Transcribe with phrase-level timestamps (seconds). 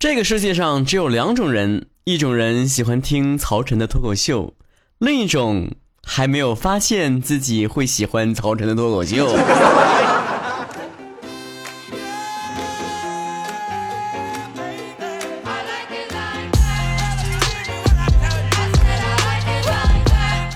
[0.00, 4.54] 这个世界上只有两种人，一种人喜欢听曹晨的脱口秀，
[4.96, 9.26] 另一种还没有发现自己会喜欢曹晨的脱口秀。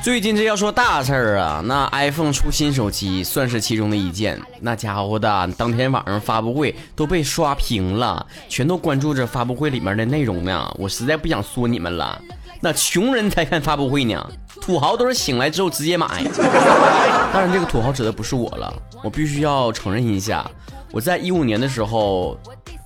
[0.05, 4.39] 最近这要说大事儿啊，那 iPhone 出新手机算是其中的一件。
[4.61, 10.71] 那家伙的，当天晚上发布会都被刷屏了，全都关注着发布会里面的内容呢。
[10.79, 12.21] 我实在不想说你们了，
[12.61, 16.23] 那穷人才看发布会呢，土豪都是醒来之后直接买。
[17.33, 18.71] 当然，这个土豪指的不是我了，
[19.03, 20.45] 我必须要承认一下，
[20.93, 22.39] 我在一五年的时候。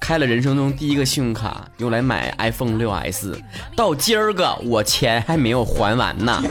[0.09, 3.39] 开了人生中第一个信用卡，用来买 iPhone 6s，
[3.77, 6.43] 到今儿个我钱还没有还完呢。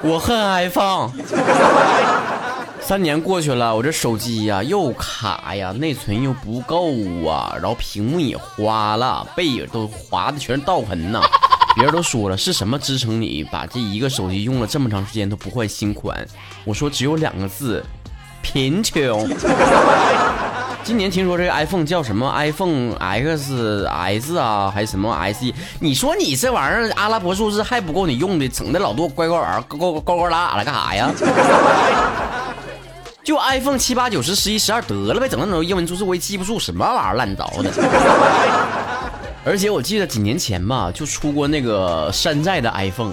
[0.00, 1.10] 我恨 iPhone。
[2.80, 6.94] 三年过去了，我这手机呀又卡呀，内存又不够
[7.28, 11.20] 啊，然后屏幕也花了，背影都划的全是道痕呢。
[11.74, 16.26] 别人都说了，是什么支撑你把这一个手机用了这么长时间都不换新款？
[16.64, 17.84] 我说只有两个字，
[18.40, 19.28] 贫穷。
[20.88, 25.52] 今年听说这个 iPhone 叫什么 iPhone XS 啊，还是什么 SE？
[25.80, 31.12] 你说你这玩意儿阿拉伯数字还不够你用的，整的老多乖乖玩儿，高高高高拉了干啥呀？
[33.22, 37.70] 就 iPhone 七八九十十一十二得了呗，整那种英文数字我也记不住，什么玩意儿乱糟的。
[39.44, 43.12] 而且我记得几年前吧，就出过那个山寨的 iPhone。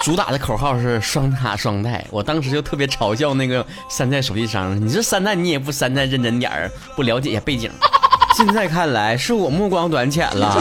[0.00, 7.70] 主打的口号是双卡双待，我当时就特别嘲笑那个山寨手机商，你这山寨你也不山寨认真点儿，不了解一下背景。
[8.34, 10.56] 现在看来是我目光短浅了，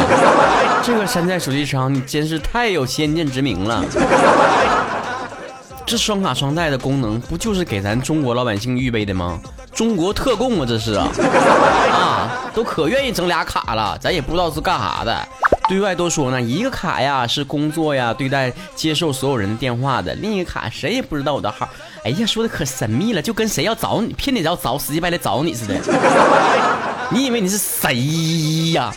[0.83, 3.85] 这个山寨手机商你真是太有先见之明了。
[5.85, 9.39] 这双卡双待的功能不就是给咱中国老百姓预备的吗？
[9.73, 11.07] 中国特供啊，这是啊，
[11.93, 15.27] 啊，都可愿意整俩卡了，咱也不知道是干啥的。
[15.69, 21.69] 对外都说呢，一个卡呀是工作呀，对待接受所有人的电话的；另一个卡谁也不知道我的号。
[22.03, 25.75] 哎呀，说的可神秘了，就跟谁要找你，骗你要找，死乞白赖找你似的。
[27.11, 28.91] 你以为你是谁呀？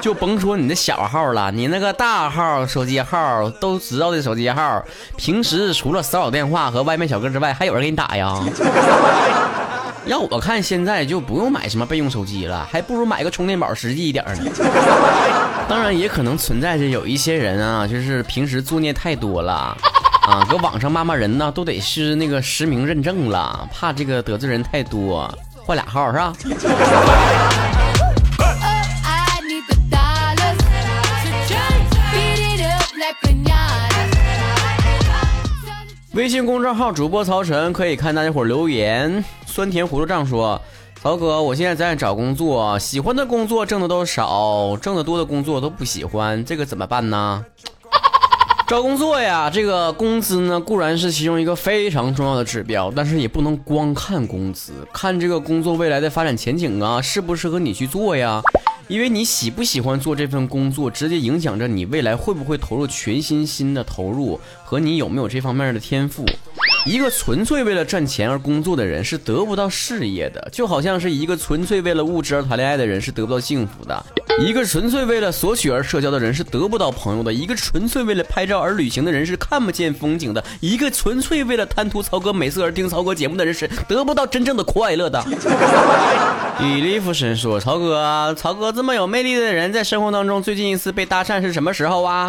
[0.00, 4.84] 就甭说你的小号了，你那个大号手机号都知道的手机号，
[5.16, 8.36] 平时除了骚扰电话和外卖小哥之外，还有人给你打呀？
[10.06, 14.50] 要我看，现在就不用买什么备用手机了，还不如买个充电宝实际一点呢。
[15.68, 19.76] 当然，也可能存在着有一些人啊，就是平时作孽太多了
[20.26, 25.32] 啊，搁网上骂骂人呢，都得是那个实名认证了，怕这个得罪人太多，
[25.64, 26.32] 换俩号是吧？
[36.14, 39.24] 微信公众号主播曹晨可以看大家伙留言。
[39.52, 40.58] 酸甜葫芦账说
[41.02, 47.44] ：“曹哥，我现在在找工作，喜欢的工作挣的都少，挣得多的工作都不喜欢，这个怎么办呢？”
[48.66, 58.40] 找工作呀，这个工资呢固然是其中一个非常重要的指标，但是也不能光看工资，看这个工作未来的发展前景啊，适不适合你去做呀？
[58.88, 66.24] 因为你喜不喜欢做这份工作，直接影响着你未来会不会投入全心心的投入和你有没有这方面的天赋。
[66.84, 73.94] 一个纯粹为了赚钱而工作的人是得不到事业的，就好像是一个纯粹为了物质而谈恋爱的人是得不到幸福的；
[74.40, 85.24] 一个纯粹为了索取而社交的人是得不到朋友的；一个纯粹为了拍照而旅行的人是看不见风景的；一个纯粹为了贪图曹哥美色而听曹哥节目的人是得不到真正的快乐的。
[86.58, 92.28] 李立夫神说：“曹哥，曹哥这么有魅力的人，在生活当中最近一次被搭讪是什么时候啊？”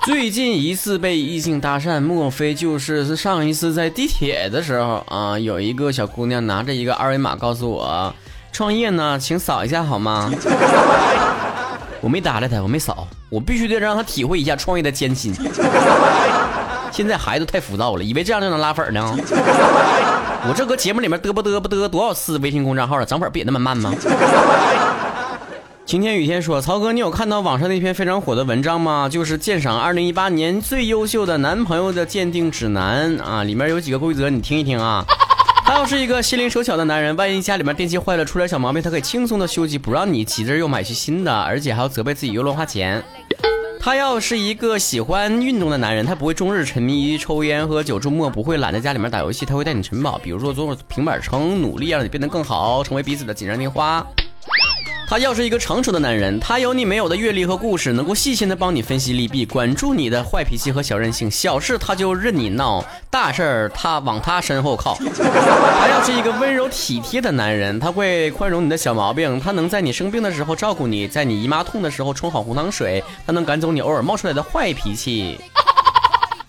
[0.04, 5.38] 最近一次被异性搭讪，莫非就是上一次在地铁的时候啊？
[5.38, 8.14] 有一个小姑娘拿着一个二维码告诉我，
[8.50, 10.32] 创业呢，请扫一下好吗？
[12.00, 15.34] 我没搭理她，我没扫，我必须得让她体会一下创业的艰辛。
[16.90, 19.14] 现在孩子太浮躁了，以为这样就能拉粉呢？
[20.48, 23.94] 我这搁节目里面嘚啵嘚啵嘚多少次微信公众号了，涨粉不也那么慢吗？
[25.90, 29.08] 晴天雨天说：“曹哥，你有看到网上那篇非常火的文章吗？
[29.08, 35.04] 就是鉴赏二零一八年最优秀的男朋友的鉴定指南啊，里面有几个规则，你听一听啊。
[35.66, 43.02] 他要是一个心灵手巧的男人，万一家里面电器坏了，出点小毛病，他可以轻松的修机，不让你急着又买去新的，而且还要责备自己又乱花钱。
[43.80, 54.06] 他要是一个喜欢运动的男人，他不会终日沉迷于抽烟喝酒，周末不会懒在家里面打游戏，他会带你晨跑，比如说做平板撑，努力让你变得更好，成为彼此的锦上添花。”
[55.10, 64.96] 他要是一个成熟的男人，他有你没有的阅历和故事，能够细心的帮你分析利弊，管住你的坏脾气和小任性，小事他就任你闹，大事儿他往他身后靠。
[65.00, 75.36] 他要是一个温柔体贴的男人，他会宽容你的小毛病，他能在你生病的时候照顾你，在你姨妈痛的时候冲好红糖水，他能赶走你偶尔冒出来的坏脾气。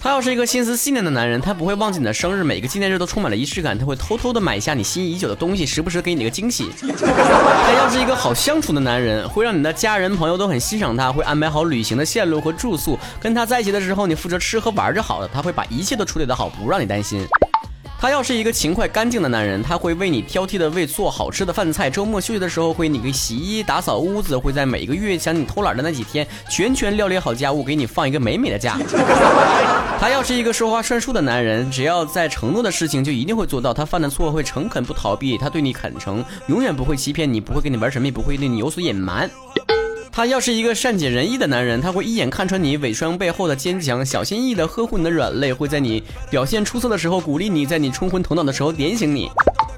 [0.03, 6.71] 他要是一个心思细腻的男人，他不会忘记你的生日，每个纪念日都充满了仪式感，他会偷偷的买下你心仪已久的东西，时不时给你个惊喜。
[6.81, 17.24] 他要是一个好相处的男人，会让你的家人朋友都很欣赏他，会安排好旅行的线路和住宿，跟他在一起的时候，你负责吃喝玩就好了，他会把一切都处理得好，不让你担心。
[18.01, 21.88] 他要是一个勤快干净的男人，他会为你挑剔的为做好吃的饭菜。
[21.88, 28.75] 周末休息的时候，会你给洗衣打扫屋子，会在每个月想你偷懒的那几天，全权料理好家务，给你放一个美美的假。
[30.00, 33.71] 他要是一个说话算数的男人，只要在承诺的事情就一定会做到。
[33.71, 39.30] 他犯的错会诚恳不逃避，他对你坦诚，永远不会欺骗你，不会跟你玩神秘，不会对你有所隐瞒。
[40.13, 49.29] 他要是一个善解人意的男人，他会一眼看穿你伪装背后的坚强，小心翼翼地呵护你的软肋，会在你表现出色的时候鼓励你，在你冲昏头脑的时候点醒你。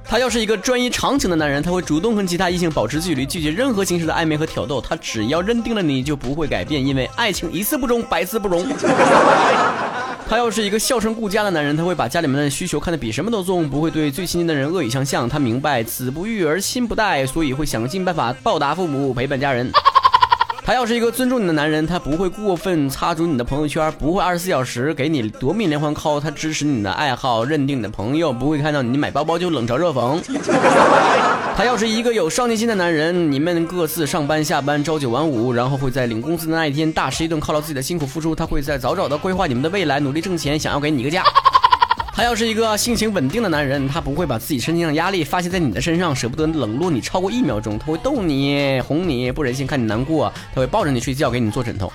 [0.03, 4.81] 他要是一个专一长情的男人，他会主动跟其他异性保持距离，拒绝任何形式的暧昧和挑逗。
[4.81, 8.67] 他只要认定了你就不会改变，因为爱情一次不忠，百次不容。
[10.27, 15.29] 他要是一个孝顺顾家的男人，他会把家里面的需求看得比什么都重，不会对最亲近的人恶语相向。
[15.29, 19.71] 他明白子不育而亲不待，所以会想尽办法报答父母，陪伴家人。
[20.65, 30.21] 他要是一个尊重你的男人，他不会过分插足你的朋友圈，不会二十四小时给你夺命连环 call，他支持你的爱好，认定你的朋友，不会看到你买包包就冷嘲热讽。
[31.57, 38.33] 他要是一个有上进心的男人，你们各自上班下班，朝九晚五，然后会在领工资的那一天大吃一顿，犒劳自己的辛苦付出。
[38.33, 41.23] 他会在早早的规划你们的未来，努力挣钱，想要给你一个家。
[42.15, 47.79] 他要是一个性情稳定的男人，他不会把自己身上的压力发泄在你的身上，舍不得冷落你超过一秒钟。
[47.79, 51.91] 他会逗你、哄你，不忍心看你难过，他会抱着你睡觉，给你做枕头。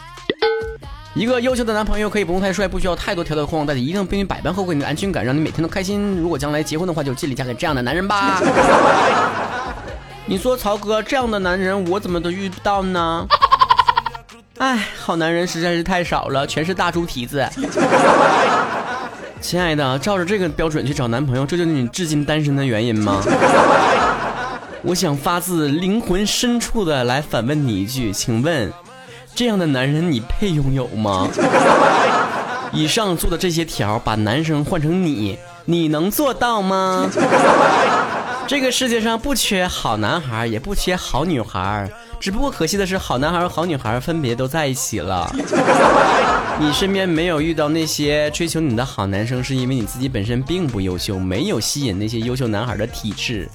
[1.15, 6.21] 一个优秀的男朋友可以不用太帅，不需要太多条条框框，但是一定给你百般呵护你的安全感，让你每天都开心。
[6.21, 8.43] 如果将来结婚的话，就尽力嫁给这样的男人吧。
[10.27, 13.25] 你说曹哥这样的男人，我怎么都遇不到呢？
[14.59, 17.49] 哎，好男人实在是太少了，全是大猪蹄子。
[19.49, 23.23] 亲爱的，照着这个标准去找男朋友，这就是你至今单身的原因吗？
[24.85, 28.71] 我想发自灵魂深处的来反问你一句，请问，
[29.35, 31.27] 这样的男人你配拥有吗？
[32.75, 37.09] 以上做的这些条，把男生换成你，你能做到吗？
[38.49, 41.87] 这个世界上不缺好男孩，也不缺好女孩，
[42.19, 45.31] 只不过可惜的是，好男孩和好女孩分别都在一起了。
[46.59, 53.47] 你身边没有遇到那些追求你的好男生，是因为你自己本身并不优秀，没有吸引那些优秀男孩的体质。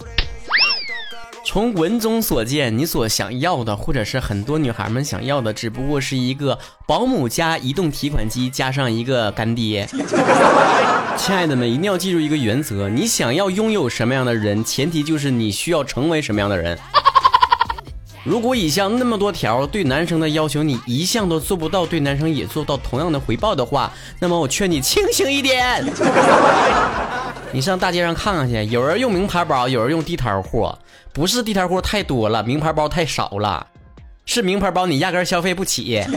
[1.54, 6.58] 从文中所见，你所想要的，或者是很多女孩们想要的，只不过是一个
[6.88, 9.88] 保姆加移动提款机加上一个干爹。
[11.16, 16.76] 亲爱的们，一定要记住一个原则：你想要拥有什么样的人，前提就是你需要成为什么样的人。
[18.26, 25.86] 如果以上那么多条对男生的要求你一项都做不到，对男生也做到同样的回报的话，那么我劝你清醒一点。
[27.54, 30.76] 你上大街上看看去，有人用名牌包，有人用地摊货，
[31.14, 33.68] 不是地摊货太多了，名牌包太少了，
[34.26, 36.04] 是名牌包你压根消费不起。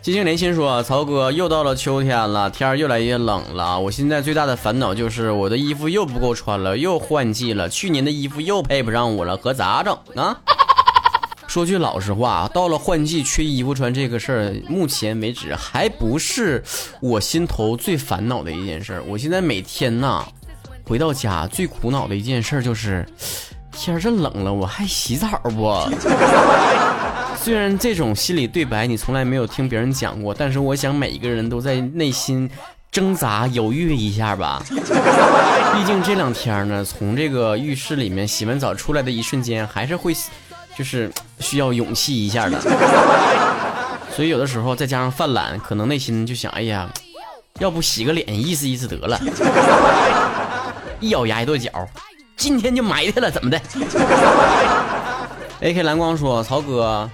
[0.00, 3.78] 金星连心说：“曹哥，又到了秋天了，天越来越冷了。
[3.78, 7.68] 我现在最大的烦恼就是我的衣服又不够穿了，又换季了。
[7.68, 10.40] 去年的衣服又配不上我了，可咋整啊？”
[11.50, 16.62] 说句老实话，到了换季缺衣服穿这个事儿，目前为止还不是
[17.00, 19.02] 我心头最烦恼的一件事儿。
[19.02, 20.24] 我现在每天呐，
[20.86, 23.04] 回到家最苦恼的一件事就是，
[23.72, 25.76] 天儿这冷了，我还洗澡不？
[27.42, 32.48] 虽然这种心理对白你从来没有听别人讲过，但是我想每一个人都在内心
[32.92, 34.62] 挣扎犹豫一下吧。
[34.68, 40.14] 毕竟这两天呢，从这个浴室里面洗完澡出来的一瞬间，还是会，
[40.80, 42.58] 就是需要勇气一下的。
[44.16, 46.88] 所以有的时候再加上犯懒，可能内心就想，哎呀，
[47.58, 49.20] 要不洗个脸意思意思得了。
[50.98, 51.70] 一咬牙一跺脚，
[52.34, 53.60] 今天就埋汰了，怎么的？
[55.60, 57.10] AK 蓝光说，曹哥。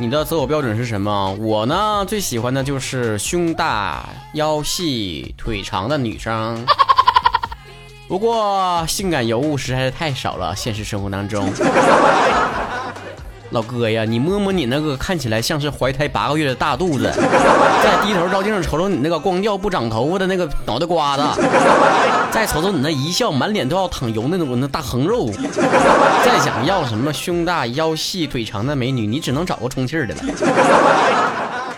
[0.00, 1.34] 你的择偶标准是什么？
[1.34, 6.64] 我呢，最喜欢的就是胸大、腰细、腿长的女生。
[8.08, 11.52] 不过性感尤物实在是太少了，现实生活当中。
[13.54, 17.04] 老哥呀，你摸摸你那个看起来像是怀胎八个月的大肚子，
[17.84, 21.22] 再低头照镜子瞅瞅你那个光掉不长头发的那个脑袋瓜子，
[22.32, 25.30] 再瞅瞅你那一笑满脸都要淌油那种那大横肉，
[26.24, 30.16] 再想要什么胸大腰细腿长的美女，你只能找个充气的了。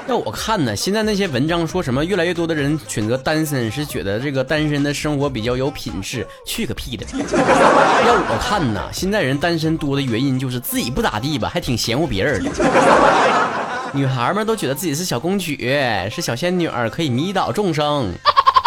[0.08, 7.04] 要我看呢，现在那些文章说什么越来越多的人选择单身，是觉得这个单身的生活比较有品质，去个屁的！
[7.12, 12.50] 要我看呢，现在人单身多的原因就是自己不咋地吧，还挺嫌乎别人的。
[13.92, 15.56] 女孩们都觉得自己是小公举，
[16.08, 18.12] 是小仙女儿，可以迷倒众生。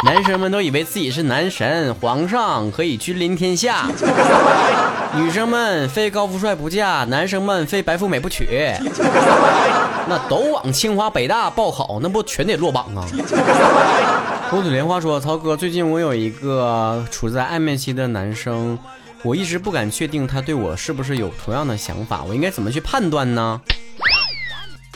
[0.06, 3.86] 男生们都以为自己是男神皇上，可以君临天下；
[5.16, 8.48] 女生们非高富帅不嫁，男生们非白富美不娶。
[10.10, 13.06] 那都往清华北大报考，那不全得落榜啊？
[14.50, 18.76] 红嘴莲花说：“曹哥，最近我有一个处在暧昧期的男生，
[19.22, 23.62] 我一直不敢确定他对我是不是有同样的想法，我应该怎么去判断呢？”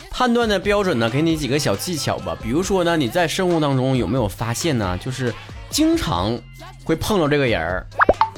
[0.09, 2.35] 判断的标准呢，给你几个小技巧吧。
[2.41, 4.97] 比如说呢，你在生活当中有没有发现呢？
[4.97, 5.31] 就是
[5.69, 6.35] 经常
[6.83, 7.85] 会碰到这个人儿，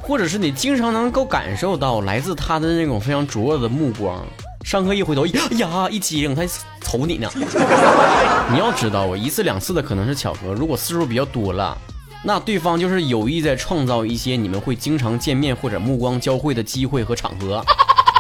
[0.01, 4.25] 或者是你经常能够感受到来自他的那种非常灼热的目光。
[4.65, 6.41] 上课一回头，哎呀，一激灵，他
[6.81, 7.29] 瞅你呢。
[8.51, 11.77] 你要知道，我一次两次的可能是巧合，如果次数比较多了，
[12.23, 17.63] 那对方就是有意在创造一些你们会经常见面或者目光交汇的机会和场合。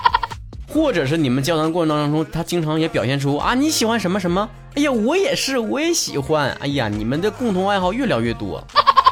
[0.71, 8.63] 或者是你们交谈过程当中，他经常也表现出啊你喜欢什么什么，哎呀我也是，我也喜欢，哎呀你们的共同爱好越聊越多，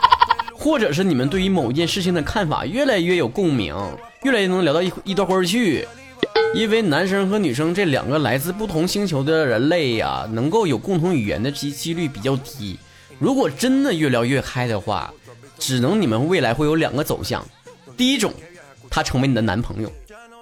[0.53, 3.75] 或者是你们对于某一件事情的看法越来越有共鸣，
[4.21, 5.87] 越来越能聊到一一段儿去，
[6.53, 12.77] 因为男生和女生这两个来自不同星球的人类呀，能够有共同语言的几几率比较低。
[13.19, 15.13] 如果真的越聊越嗨的话，
[15.57, 17.45] 只能你们未来会有两个走向，
[17.97, 18.33] 第一种，
[18.89, 19.91] 他成为你的男朋友，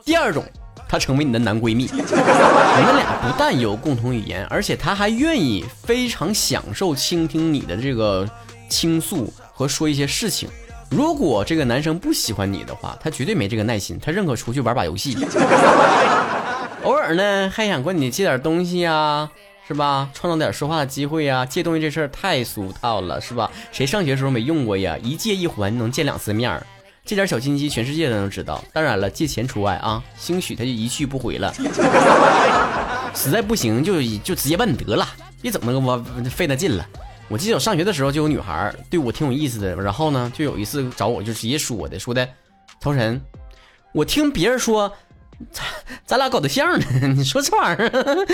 [0.03, 0.43] 第二种。
[0.89, 8.29] 他成为你的男闺蜜，你们俩不但有共同语言，而且他还愿意非常享受倾听你的这个
[8.67, 10.49] 倾诉和说一些事情。
[10.91, 15.17] 如果这个男生不喜欢你的话，他绝对没这个耐心，他认可出去玩把游戏。
[16.83, 19.29] 偶尔呢，还想管你借点东西呀，
[19.65, 20.09] 是吧？
[20.13, 21.45] 创造点说话的机会呀。
[21.45, 23.49] 借东西这事儿太俗套了，是吧？
[23.71, 24.97] 谁上学时候没用过呀？
[25.01, 26.61] 一借一还，能见两次面儿。
[27.05, 28.61] 这点小心机，全世界都能知道。
[28.73, 30.03] 当然了，借钱除外啊！
[30.17, 31.53] 兴许他就一去不回了。
[33.15, 35.07] 实在不行，就就直接问得了，
[35.41, 35.97] 别整那个我
[36.29, 36.85] 费那劲了。
[37.31, 42.27] 我记得我上学的时候就有女孩对我挺有意思的，然后呢，就有一次找我就直接说的，说的，
[42.81, 43.21] 曹晨，
[43.93, 44.91] 我听别人说，
[45.49, 45.63] 咱
[46.05, 46.85] 咱俩搞对象呢，
[47.15, 47.89] 你说这玩意儿？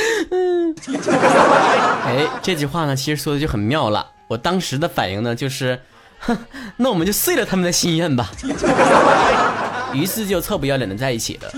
[2.06, 4.08] 哎，这句话呢，其实说的就很妙了。
[4.28, 5.80] 我当时的反应呢，就是。
[6.20, 6.36] 哼，
[6.78, 8.32] 那我们就碎了他们的心愿吧。
[9.94, 11.52] 于是就臭不要脸的在一起了。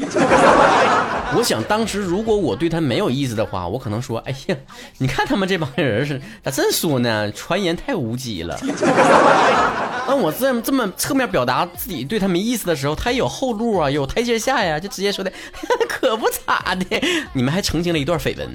[1.36, 4.56] 我想当时如果我对他没有意思的话，我可能说：“哎呀，
[4.98, 7.32] 你看他们这帮人是咋这说呢？
[7.32, 8.60] 传言太无稽了。
[10.10, 15.32] ”那我这么这么侧面表达自己对他没意思的时候，他也有后路啊，有台阶下呀，就直接说的
[15.88, 16.86] 可不咋的。
[17.34, 18.50] 你们还澄清了一段绯闻。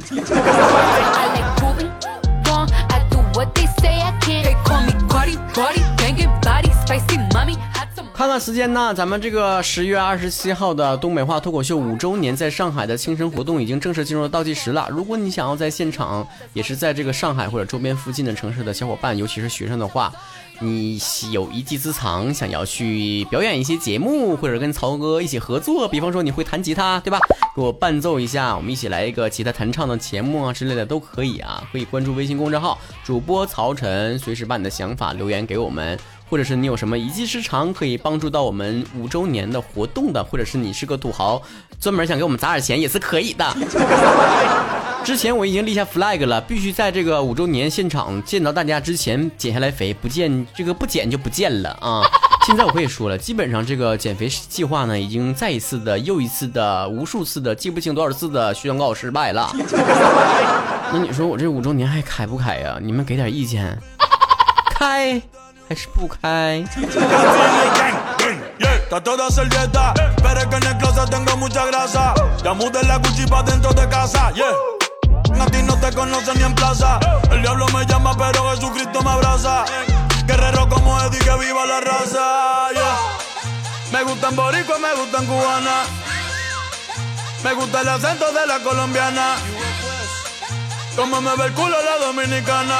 [8.38, 14.88] 时间呢，咱们这个十月二十七号的东北话脱口秀五周年在上海的庆生活动已经正式进入倒计时了。
[14.90, 20.12] 如果你想要在现场，也是在这个上海或者周边附近的城市的小伙伴，尤其是学生的话，
[20.60, 20.98] 你
[21.30, 27.18] 有一技之长，想要去表演一些节目，或者跟曹哥一起合作，比方说你会弹吉他，对吧？
[27.54, 31.62] 给我伴奏一下，我们一起来一个吉他弹唱的节目啊之类的都可以啊。
[31.72, 35.98] 可以关注微信公众号主播曹晨，随时把你的想法留言给我们。
[36.28, 41.40] 或者是你有什么一技之长可以帮助到我们五周年的活动的，或者是你是个土豪，
[41.80, 43.54] 专门想给我们砸点钱也是可以的。
[45.04, 52.00] 之前我已经立下 flag 了，必须在这个五周年现场见到大家之前减下来肥，不见这个不减就不见了啊！
[52.46, 59.50] 现在我可以说了，基本上这个减肥计划呢，已经再一次的、又一次的、无数次的、记不清多少次的宣告失败了。
[60.90, 62.78] 那你说我这五周年还开不开呀？
[62.80, 63.78] 你们给点意见，
[64.70, 65.20] 开。
[65.67, 66.63] 还是不开。
[68.59, 72.13] Está toda servieta, pero es que en el closet tengo mucha grasa.
[72.43, 74.51] Ya mudé la Gucci pa' dentro de casa, yeah.
[75.39, 76.99] A ti no te conocen ni en plaza.
[77.29, 79.63] El diablo me llama, pero Jesucristo me abraza.
[80.25, 82.97] Guerrero como Eddie, que viva la raza, yeah.
[83.91, 85.83] Me gustan boricua, me gustan cubana.
[87.43, 89.35] Me gusta el acento de la colombiana.
[90.95, 92.79] Como me ve el culo la dominicana.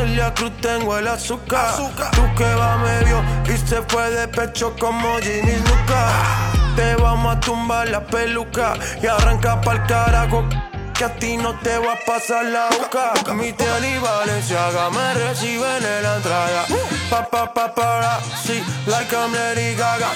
[0.00, 1.76] Celia Cruz tengo el azúcar.
[2.12, 6.08] Tú que va medio y se fue de pecho como Ginny Luca.
[6.74, 10.48] Te vamos a tumbar la peluca y arranca pa'l carajo.
[10.94, 13.12] Que a ti no te va a pasar la boca.
[13.34, 16.64] Mi tele y Valenciaga me reciben en la entrada.
[17.10, 20.08] Pa, pa, pa, para, sí, like I'm Lady Gaga.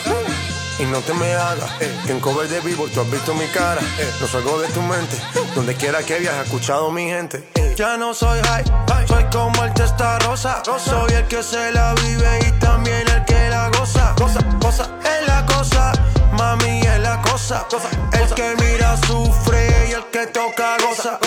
[0.79, 3.47] Y no te me hagas, eh, que en cover de vivo tú has visto mi
[3.47, 3.81] cara.
[3.99, 5.17] Eh, no salgo de tu mente,
[5.55, 7.49] donde quiera que viajes, he escuchado mi gente.
[7.55, 8.65] Eh, ya no soy high,
[9.07, 10.63] soy como el testa rosa.
[10.65, 14.15] Soy el que se la vive y también el que la goza.
[14.17, 15.93] Cosa, cosa, es la cosa,
[16.33, 17.67] mami es la cosa.
[18.13, 21.21] El que mira sufre y el que toca goza.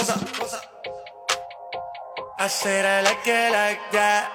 [2.39, 4.29] I said I like it like that.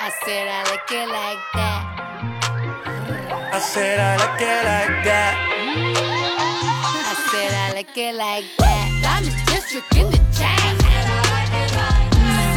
[0.00, 1.93] I said I like it like that.
[3.54, 5.34] I said I like it like that.
[7.06, 8.90] I said I like it like that.
[9.06, 10.74] I'm district in the chat.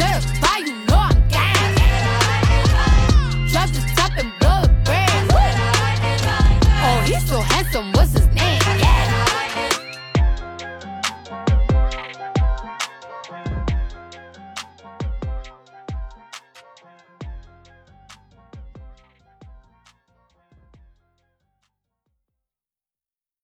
[0.02, 1.78] Certified, you know I'm gas.
[3.52, 5.30] Drop the top and blow the brand.
[6.82, 7.97] Oh, he's so handsome.